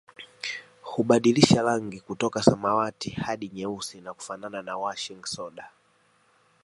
Hubadilisha 0.81 1.61
rangi 1.63 1.99
kutoka 2.01 2.43
samawati 2.43 3.09
hadi 3.09 3.49
nyeusi 3.49 4.01
na 4.01 4.13
kufanana 4.13 4.61
na 4.61 4.77
washing 4.77 5.25
soda 5.25 5.69